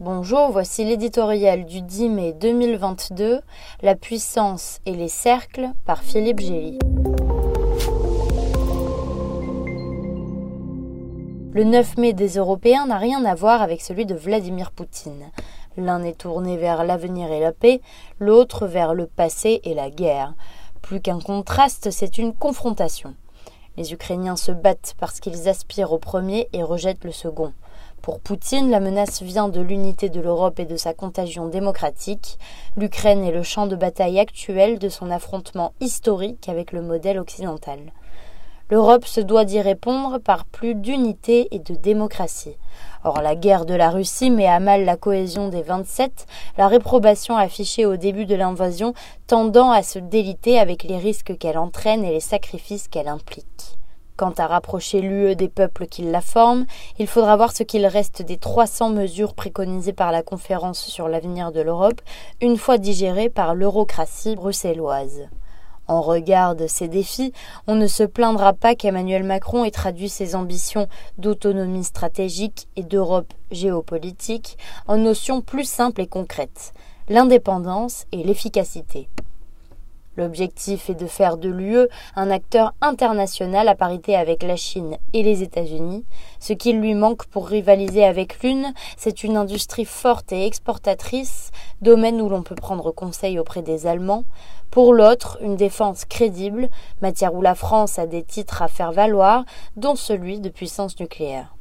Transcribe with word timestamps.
Bonjour, 0.00 0.52
voici 0.52 0.84
l'éditorial 0.84 1.64
du 1.64 1.82
10 1.82 2.08
mai 2.08 2.32
2022, 2.32 3.40
La 3.82 3.96
puissance 3.96 4.78
et 4.86 4.92
les 4.92 5.08
cercles 5.08 5.70
par 5.86 6.04
Philippe 6.04 6.38
Gély. 6.38 6.78
Le 11.52 11.64
9 11.64 11.96
mai 11.96 12.12
des 12.12 12.36
Européens 12.36 12.86
n'a 12.86 12.96
rien 12.96 13.24
à 13.24 13.34
voir 13.34 13.60
avec 13.60 13.80
celui 13.80 14.06
de 14.06 14.14
Vladimir 14.14 14.70
Poutine. 14.70 15.32
L'un 15.76 16.04
est 16.04 16.18
tourné 16.18 16.56
vers 16.56 16.84
l'avenir 16.84 17.32
et 17.32 17.40
la 17.40 17.50
paix, 17.50 17.80
l'autre 18.20 18.68
vers 18.68 18.94
le 18.94 19.06
passé 19.08 19.60
et 19.64 19.74
la 19.74 19.90
guerre. 19.90 20.34
Plus 20.80 21.00
qu'un 21.00 21.18
contraste, 21.18 21.90
c'est 21.90 22.18
une 22.18 22.34
confrontation. 22.34 23.16
Les 23.76 23.92
Ukrainiens 23.92 24.36
se 24.36 24.52
battent 24.52 24.94
parce 25.00 25.18
qu'ils 25.18 25.48
aspirent 25.48 25.92
au 25.92 25.98
premier 25.98 26.48
et 26.52 26.62
rejettent 26.62 27.02
le 27.02 27.10
second. 27.10 27.52
Pour 28.02 28.20
Poutine, 28.20 28.70
la 28.70 28.80
menace 28.80 29.22
vient 29.22 29.48
de 29.48 29.60
l'unité 29.60 30.08
de 30.08 30.20
l'Europe 30.20 30.60
et 30.60 30.64
de 30.64 30.76
sa 30.76 30.94
contagion 30.94 31.48
démocratique. 31.48 32.38
L'Ukraine 32.76 33.24
est 33.24 33.32
le 33.32 33.42
champ 33.42 33.66
de 33.66 33.76
bataille 33.76 34.18
actuel 34.18 34.78
de 34.78 34.88
son 34.88 35.10
affrontement 35.10 35.72
historique 35.80 36.48
avec 36.48 36.72
le 36.72 36.80
modèle 36.80 37.18
occidental. 37.18 37.78
L'Europe 38.70 39.06
se 39.06 39.20
doit 39.20 39.44
d'y 39.44 39.60
répondre 39.60 40.18
par 40.18 40.44
plus 40.44 40.74
d'unité 40.74 41.48
et 41.50 41.58
de 41.58 41.74
démocratie. 41.74 42.56
Or, 43.02 43.20
la 43.22 43.34
guerre 43.34 43.64
de 43.64 43.74
la 43.74 43.90
Russie 43.90 44.30
met 44.30 44.46
à 44.46 44.60
mal 44.60 44.84
la 44.84 44.96
cohésion 44.96 45.48
des 45.48 45.62
27, 45.62 46.26
la 46.58 46.68
réprobation 46.68 47.36
affichée 47.36 47.86
au 47.86 47.96
début 47.96 48.26
de 48.26 48.34
l'invasion 48.34 48.92
tendant 49.26 49.70
à 49.70 49.82
se 49.82 49.98
déliter 49.98 50.58
avec 50.58 50.84
les 50.84 50.98
risques 50.98 51.36
qu'elle 51.38 51.58
entraîne 51.58 52.04
et 52.04 52.12
les 52.12 52.20
sacrifices 52.20 52.88
qu'elle 52.88 53.08
implique. 53.08 53.78
Quant 54.18 54.34
à 54.36 54.48
rapprocher 54.48 55.00
l'UE 55.00 55.36
des 55.36 55.48
peuples 55.48 55.86
qui 55.86 56.02
la 56.02 56.20
forment, 56.20 56.66
il 56.98 57.06
faudra 57.06 57.36
voir 57.36 57.52
ce 57.52 57.62
qu'il 57.62 57.86
reste 57.86 58.20
des 58.20 58.36
300 58.36 58.90
mesures 58.90 59.32
préconisées 59.32 59.92
par 59.92 60.10
la 60.10 60.24
conférence 60.24 60.80
sur 60.80 61.06
l'avenir 61.06 61.52
de 61.52 61.60
l'Europe, 61.60 62.00
une 62.40 62.56
fois 62.56 62.78
digérées 62.78 63.30
par 63.30 63.54
l'eurocratie 63.54 64.34
bruxelloise. 64.34 65.28
En 65.86 66.00
regard 66.00 66.56
de 66.56 66.66
ces 66.66 66.88
défis, 66.88 67.32
on 67.68 67.76
ne 67.76 67.86
se 67.86 68.02
plaindra 68.02 68.54
pas 68.54 68.74
qu'Emmanuel 68.74 69.22
Macron 69.22 69.62
ait 69.62 69.70
traduit 69.70 70.08
ses 70.08 70.34
ambitions 70.34 70.88
d'autonomie 71.18 71.84
stratégique 71.84 72.66
et 72.74 72.82
d'Europe 72.82 73.32
géopolitique 73.52 74.58
en 74.88 74.96
notions 74.96 75.42
plus 75.42 75.62
simples 75.62 76.00
et 76.00 76.08
concrètes 76.08 76.72
l'indépendance 77.08 78.04
et 78.10 78.24
l'efficacité. 78.24 79.08
L'objectif 80.18 80.90
est 80.90 80.96
de 80.96 81.06
faire 81.06 81.36
de 81.36 81.48
l'UE 81.48 81.86
un 82.16 82.30
acteur 82.32 82.74
international 82.80 83.68
à 83.68 83.76
parité 83.76 84.16
avec 84.16 84.42
la 84.42 84.56
Chine 84.56 84.96
et 85.12 85.22
les 85.22 85.44
États-Unis. 85.44 86.04
Ce 86.40 86.52
qu'il 86.52 86.80
lui 86.80 86.94
manque 86.94 87.26
pour 87.26 87.46
rivaliser 87.46 88.04
avec 88.04 88.42
l'une, 88.42 88.74
c'est 88.96 89.22
une 89.22 89.36
industrie 89.36 89.84
forte 89.84 90.32
et 90.32 90.44
exportatrice, 90.44 91.52
domaine 91.82 92.20
où 92.20 92.28
l'on 92.28 92.42
peut 92.42 92.56
prendre 92.56 92.90
conseil 92.90 93.38
auprès 93.38 93.62
des 93.62 93.86
Allemands. 93.86 94.24
Pour 94.72 94.92
l'autre, 94.92 95.38
une 95.40 95.54
défense 95.54 96.04
crédible, 96.04 96.68
matière 97.00 97.32
où 97.34 97.40
la 97.40 97.54
France 97.54 98.00
a 98.00 98.08
des 98.08 98.24
titres 98.24 98.60
à 98.60 98.66
faire 98.66 98.90
valoir, 98.90 99.44
dont 99.76 99.94
celui 99.94 100.40
de 100.40 100.48
puissance 100.48 100.98
nucléaire. 100.98 101.57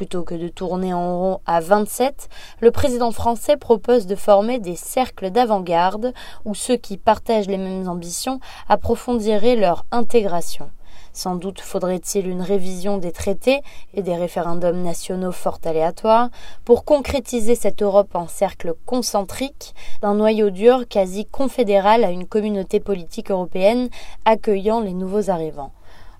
Plutôt 0.00 0.22
que 0.22 0.34
de 0.34 0.48
tourner 0.48 0.94
en 0.94 1.18
rond 1.18 1.40
à 1.44 1.60
27, 1.60 2.30
le 2.60 2.70
président 2.70 3.12
français 3.12 3.58
propose 3.58 4.06
de 4.06 4.16
former 4.16 4.58
des 4.58 4.74
cercles 4.74 5.28
d'avant-garde 5.28 6.14
où 6.46 6.54
ceux 6.54 6.78
qui 6.78 6.96
partagent 6.96 7.48
les 7.48 7.58
mêmes 7.58 7.86
ambitions 7.86 8.40
approfondiraient 8.70 9.56
leur 9.56 9.84
intégration. 9.90 10.70
Sans 11.12 11.34
doute 11.34 11.60
faudrait-il 11.60 12.28
une 12.28 12.40
révision 12.40 12.96
des 12.96 13.12
traités 13.12 13.60
et 13.92 14.00
des 14.00 14.16
référendums 14.16 14.82
nationaux 14.82 15.32
fort 15.32 15.58
aléatoires 15.66 16.30
pour 16.64 16.86
concrétiser 16.86 17.54
cette 17.54 17.82
Europe 17.82 18.14
en 18.14 18.26
cercle 18.26 18.72
concentrique, 18.86 19.74
d'un 20.00 20.14
noyau 20.14 20.48
dur 20.48 20.88
quasi 20.88 21.26
confédéral 21.26 22.04
à 22.04 22.10
une 22.10 22.26
communauté 22.26 22.80
politique 22.80 23.30
européenne 23.30 23.90
accueillant 24.24 24.80
les 24.80 24.94
nouveaux 24.94 25.28
arrivants. 25.28 25.72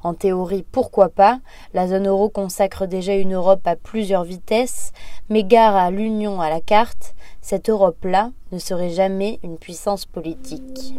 En 0.03 0.15
théorie, 0.15 0.65
pourquoi 0.71 1.11
pas? 1.11 1.41
La 1.75 1.87
zone 1.87 2.09
euro 2.09 2.29
consacre 2.29 2.87
déjà 2.87 3.15
une 3.15 3.35
Europe 3.35 3.67
à 3.67 3.77
plusieurs 3.77 4.25
vitesses, 4.25 4.93
mais 5.29 5.45
gare 5.45 5.77
à 5.77 5.91
l'union 5.91 6.41
à 6.41 6.49
la 6.49 6.61
carte, 6.61 7.15
cette 7.43 7.69
Europe-là 7.69 8.31
ne 8.53 8.59
serait 8.59 8.91
jamais 8.91 9.39
une 9.43 9.59
puissance 9.59 10.07
politique. 10.07 10.95